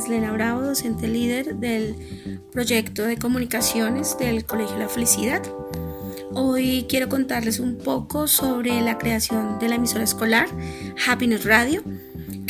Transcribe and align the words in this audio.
Marislena 0.00 0.32
Bravo, 0.32 0.62
docente 0.62 1.08
líder 1.08 1.56
del 1.56 1.94
proyecto 2.52 3.02
de 3.02 3.18
comunicaciones 3.18 4.16
del 4.16 4.46
Colegio 4.46 4.78
La 4.78 4.88
Felicidad. 4.88 5.42
Hoy 6.32 6.86
quiero 6.88 7.10
contarles 7.10 7.60
un 7.60 7.76
poco 7.76 8.26
sobre 8.26 8.80
la 8.80 8.96
creación 8.96 9.58
de 9.58 9.68
la 9.68 9.74
emisora 9.74 10.04
escolar 10.04 10.48
Happiness 11.06 11.44
Radio, 11.44 11.82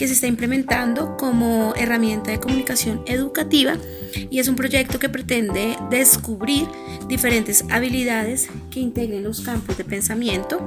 que 0.01 0.07
se 0.07 0.14
está 0.14 0.29
implementando 0.29 1.19
como 1.19 1.75
herramienta 1.77 2.30
de 2.30 2.41
comunicación 2.41 3.03
educativa 3.05 3.77
y 4.30 4.39
es 4.39 4.49
un 4.49 4.57
proyecto 4.57 4.99
que 4.99 5.11
pretende 5.11 5.77
descubrir 5.91 6.67
diferentes 7.07 7.67
habilidades 7.69 8.49
que 8.71 8.81
integren 8.81 9.25
los 9.25 9.43
campos 9.43 9.77
de 9.77 9.85
pensamiento 9.85 10.59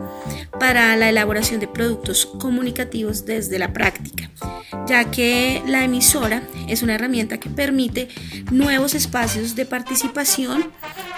para 0.59 0.95
la 0.97 1.09
elaboración 1.09 1.59
de 1.59 1.67
productos 1.67 2.27
comunicativos 2.27 3.25
desde 3.25 3.57
la 3.57 3.73
práctica, 3.73 4.29
ya 4.85 5.09
que 5.09 5.63
la 5.65 5.83
emisora 5.83 6.47
es 6.67 6.83
una 6.83 6.93
herramienta 6.93 7.39
que 7.39 7.49
permite 7.49 8.09
nuevos 8.51 8.93
espacios 8.93 9.55
de 9.55 9.65
participación, 9.65 10.69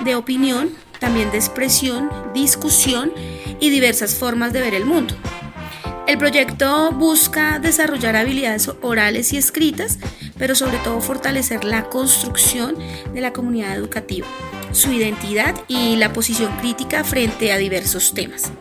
de 0.05 0.15
opinión, 0.15 0.69
también 1.01 1.31
de 1.31 1.37
expresión, 1.37 2.09
discusión 2.33 3.11
y 3.59 3.71
diversas 3.71 4.15
formas 4.15 4.53
de 4.53 4.61
ver 4.61 4.73
el 4.73 4.85
mundo. 4.85 5.13
El 6.07 6.19
proyecto 6.19 6.91
busca 6.91 7.57
desarrollar 7.57 8.15
habilidades 8.15 8.69
orales 8.83 9.33
y 9.33 9.37
escritas, 9.37 9.97
pero 10.37 10.53
sobre 10.53 10.77
todo 10.77 11.01
fortalecer 11.01 11.63
la 11.63 11.89
construcción 11.89 12.75
de 13.11 13.21
la 13.21 13.33
comunidad 13.33 13.75
educativa, 13.75 14.27
su 14.71 14.91
identidad 14.91 15.55
y 15.67 15.95
la 15.95 16.13
posición 16.13 16.55
crítica 16.59 17.03
frente 17.03 17.51
a 17.51 17.57
diversos 17.57 18.13
temas. 18.13 18.51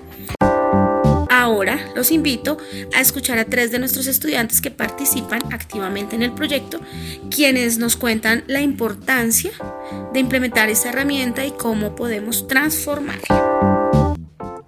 Ahora 1.29 1.79
los 1.95 2.11
invito 2.11 2.57
a 2.95 3.03
escuchar 3.03 3.39
a 3.39 3.45
tres 3.45 3.71
de 3.71 3.79
nuestros 3.79 4.07
estudiantes 4.07 4.63
que 4.63 4.71
participan 4.71 5.43
activamente 5.53 6.17
en 6.17 6.23
el 6.23 6.33
proyecto, 6.33 6.81
quienes 7.31 7.77
nos 7.77 7.97
cuentan 7.97 8.45
la 8.47 8.63
importancia 8.63 9.51
de 10.15 10.21
implementar 10.21 10.71
esta 10.71 10.89
herramienta 10.89 11.45
y 11.45 11.51
cómo 11.51 11.95
podemos 11.95 12.49
transformarla. 12.49 13.74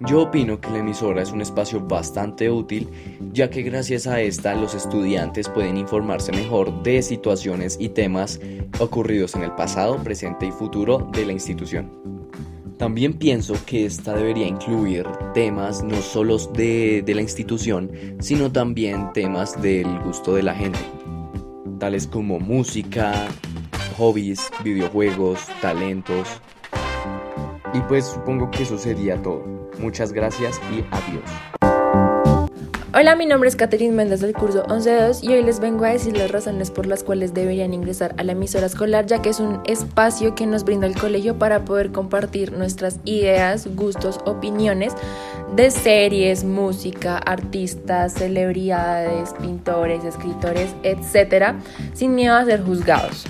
Yo 0.07 0.21
opino 0.21 0.61
que 0.61 0.69
la 0.69 0.77
emisora 0.77 1.21
es 1.21 1.33
un 1.33 1.41
espacio 1.41 1.81
bastante 1.81 2.49
útil, 2.49 2.87
ya 3.33 3.49
que 3.49 3.61
gracias 3.61 4.07
a 4.07 4.21
esta 4.21 4.55
los 4.55 4.73
estudiantes 4.73 5.49
pueden 5.49 5.75
informarse 5.75 6.31
mejor 6.31 6.81
de 6.81 7.01
situaciones 7.01 7.75
y 7.77 7.89
temas 7.89 8.39
ocurridos 8.79 9.35
en 9.35 9.43
el 9.43 9.51
pasado, 9.51 9.97
presente 9.97 10.45
y 10.45 10.51
futuro 10.51 11.09
de 11.11 11.25
la 11.25 11.33
institución. 11.33 11.91
También 12.77 13.15
pienso 13.15 13.55
que 13.65 13.85
esta 13.85 14.15
debería 14.15 14.47
incluir 14.47 15.05
temas 15.33 15.83
no 15.83 16.01
solo 16.01 16.37
de, 16.37 17.03
de 17.05 17.13
la 17.13 17.21
institución, 17.21 17.91
sino 18.21 18.49
también 18.49 19.11
temas 19.11 19.61
del 19.61 19.99
gusto 19.99 20.35
de 20.35 20.43
la 20.43 20.55
gente, 20.55 20.79
tales 21.79 22.07
como 22.07 22.39
música, 22.39 23.27
hobbies, 23.97 24.51
videojuegos, 24.63 25.47
talentos. 25.59 26.39
Y 27.73 27.81
pues 27.81 28.05
supongo 28.05 28.49
que 28.51 28.63
eso 28.63 28.77
sería 28.77 29.21
todo. 29.21 29.43
Muchas 29.79 30.11
gracias 30.11 30.59
y 30.71 30.83
adiós. 30.91 31.23
Hola, 32.99 33.15
mi 33.15 33.27
nombre 33.27 33.47
es 33.47 33.55
Catherine 33.55 33.93
Méndez 33.93 34.21
del 34.21 34.33
curso 34.33 34.65
11.2 34.65 35.19
y 35.21 35.27
hoy 35.33 35.43
les 35.43 35.59
vengo 35.59 35.85
a 35.85 35.89
decir 35.89 36.17
las 36.17 36.31
razones 36.31 36.71
por 36.71 36.87
las 36.87 37.03
cuales 37.03 37.31
deberían 37.31 37.73
ingresar 37.73 38.15
a 38.17 38.23
la 38.23 38.31
emisora 38.31 38.65
escolar, 38.65 39.05
ya 39.05 39.21
que 39.21 39.29
es 39.29 39.39
un 39.39 39.61
espacio 39.67 40.33
que 40.33 40.47
nos 40.47 40.63
brinda 40.63 40.87
el 40.87 40.95
colegio 40.95 41.37
para 41.37 41.63
poder 41.63 41.91
compartir 41.91 42.53
nuestras 42.53 42.99
ideas, 43.05 43.67
gustos, 43.75 44.19
opiniones 44.25 44.93
de 45.55 45.69
series, 45.69 46.43
música, 46.43 47.19
artistas, 47.19 48.13
celebridades, 48.13 49.33
pintores, 49.33 50.03
escritores, 50.03 50.73
etc., 50.81 51.53
sin 51.93 52.15
miedo 52.15 52.35
a 52.35 52.45
ser 52.45 52.63
juzgados. 52.63 53.25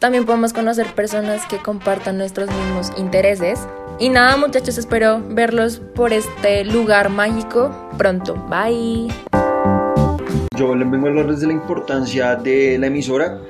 También 0.00 0.24
podemos 0.24 0.54
conocer 0.54 0.86
personas 0.94 1.44
que 1.44 1.58
compartan 1.58 2.16
nuestros 2.16 2.48
mismos 2.48 2.90
intereses, 2.96 3.60
y 3.98 4.08
nada 4.08 4.38
muchachos, 4.38 4.78
espero 4.78 5.20
verlos 5.28 5.82
por 5.94 6.14
este 6.14 6.64
lugar 6.64 7.10
mágico 7.10 7.70
pronto. 7.98 8.34
Bye. 8.48 9.12
Yo 10.56 10.74
les 10.74 10.90
vengo 10.90 11.06
a 11.06 11.10
hablarles 11.10 11.40
de 11.40 11.48
la 11.48 11.52
importancia 11.52 12.34
de 12.34 12.78
la 12.78 12.86
emisora 12.86 13.42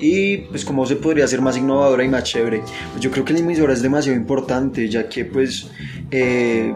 y 0.00 0.38
pues 0.38 0.64
cómo 0.64 0.86
se 0.86 0.96
podría 0.96 1.26
ser 1.28 1.42
más 1.42 1.58
innovadora 1.58 2.04
y 2.04 2.08
más 2.08 2.24
chévere. 2.24 2.62
Pues 2.92 3.02
yo 3.02 3.10
creo 3.10 3.26
que 3.26 3.34
la 3.34 3.40
emisora 3.40 3.74
es 3.74 3.82
demasiado 3.82 4.16
importante 4.16 4.88
ya 4.88 5.10
que 5.10 5.26
pues 5.26 5.70
eh, 6.10 6.74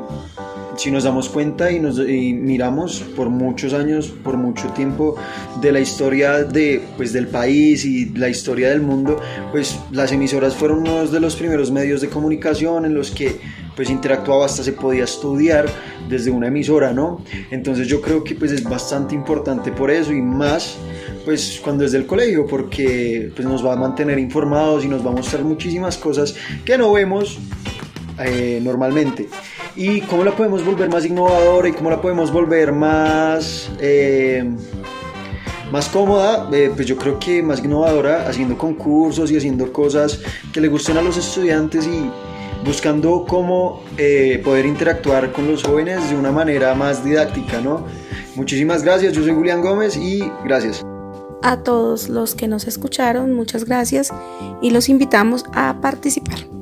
si 0.76 0.90
nos 0.90 1.04
damos 1.04 1.28
cuenta 1.28 1.70
y, 1.70 1.80
nos, 1.80 1.98
miramos 1.98 3.00
por 3.16 3.28
muchos 3.28 3.72
años, 3.72 4.08
por 4.08 4.36
mucho 4.36 4.68
tiempo 4.68 5.16
de 5.60 5.72
la 5.72 5.80
historia 5.80 6.44
de, 6.44 6.82
pues, 6.96 7.12
del 7.12 7.28
país 7.28 7.84
y 7.84 8.06
la 8.10 8.28
historia 8.28 8.70
del 8.70 8.80
mundo, 8.80 9.20
pues 9.50 9.78
las 9.90 10.12
emisoras 10.12 10.54
fueron 10.54 10.80
uno 10.80 11.06
de 11.06 11.20
los 11.20 11.36
primeros 11.36 11.70
medios 11.70 12.00
de 12.00 12.08
comunicación 12.08 12.84
en 12.84 12.94
los 12.94 13.10
que 13.10 13.40
pues 13.74 13.88
interactuaba 13.88 14.46
hasta 14.46 14.62
se 14.62 14.72
podía 14.72 15.04
estudiar 15.04 15.66
desde 16.08 16.30
una 16.30 16.48
emisora, 16.48 16.92
¿no? 16.92 17.24
Entonces 17.50 17.88
yo 17.88 18.02
creo 18.02 18.22
que 18.22 18.34
pues 18.34 18.52
es 18.52 18.64
bastante 18.64 19.14
importante 19.14 19.72
por 19.72 19.90
eso 19.90 20.12
y 20.12 20.20
más 20.20 20.76
pues 21.24 21.60
cuando 21.62 21.84
es 21.84 21.92
del 21.92 22.06
colegio 22.06 22.46
porque 22.46 23.30
pues 23.34 23.46
nos 23.46 23.64
va 23.64 23.74
a 23.74 23.76
mantener 23.76 24.18
informados 24.18 24.84
y 24.84 24.88
nos 24.88 25.04
va 25.04 25.10
a 25.10 25.14
mostrar 25.14 25.44
muchísimas 25.44 25.96
cosas 25.96 26.34
que 26.64 26.76
no 26.76 26.92
vemos 26.92 27.38
eh, 28.18 28.60
normalmente 28.62 29.28
y 29.76 30.00
cómo 30.02 30.24
la 30.24 30.32
podemos 30.32 30.64
volver 30.64 30.88
más 30.88 31.04
innovadora 31.04 31.68
y 31.68 31.72
cómo 31.72 31.90
la 31.90 32.00
podemos 32.00 32.32
volver 32.32 32.72
más, 32.72 33.70
eh, 33.80 34.44
más 35.70 35.88
cómoda, 35.88 36.48
eh, 36.52 36.70
pues 36.74 36.86
yo 36.86 36.96
creo 36.96 37.18
que 37.18 37.42
más 37.42 37.64
innovadora, 37.64 38.28
haciendo 38.28 38.58
concursos 38.58 39.30
y 39.30 39.36
haciendo 39.36 39.72
cosas 39.72 40.20
que 40.52 40.60
le 40.60 40.68
gusten 40.68 40.96
a 40.98 41.02
los 41.02 41.16
estudiantes 41.16 41.86
y 41.86 42.10
buscando 42.64 43.24
cómo 43.26 43.82
eh, 43.96 44.40
poder 44.44 44.66
interactuar 44.66 45.32
con 45.32 45.46
los 45.48 45.62
jóvenes 45.62 46.10
de 46.10 46.16
una 46.16 46.30
manera 46.30 46.74
más 46.74 47.04
didáctica, 47.04 47.60
¿no? 47.60 47.86
Muchísimas 48.36 48.82
gracias, 48.82 49.12
yo 49.12 49.22
soy 49.22 49.34
Julián 49.34 49.62
Gómez 49.62 49.96
y 49.96 50.22
gracias. 50.44 50.84
A 51.42 51.56
todos 51.64 52.08
los 52.08 52.34
que 52.34 52.46
nos 52.46 52.68
escucharon, 52.68 53.34
muchas 53.34 53.64
gracias 53.64 54.12
y 54.60 54.70
los 54.70 54.88
invitamos 54.88 55.44
a 55.52 55.80
participar. 55.80 56.52